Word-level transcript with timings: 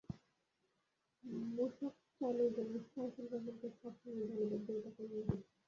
মূসক 1.49 1.93
চালুর 2.15 2.49
জন্য 2.57 2.73
সাইফুর 2.85 3.25
রহমানকে 3.25 3.67
সব 3.73 3.93
সময়ই 3.95 4.27
ধন্যবাদ 4.29 4.61
দিয়ে 4.67 4.81
থাকেন 4.85 5.05
মুহিত। 5.11 5.41